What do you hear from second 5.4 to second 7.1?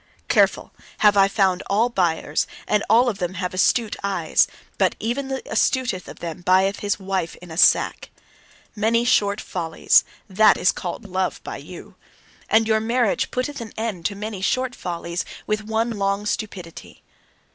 astutest of them buyeth his